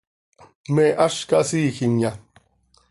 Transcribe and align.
¿Me 0.75 0.87
áz 1.05 1.15
casiijimya? 1.29 2.11